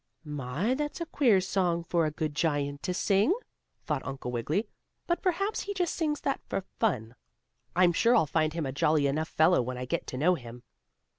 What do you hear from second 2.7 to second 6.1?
to sing," thought Uncle Wiggily. "But perhaps he just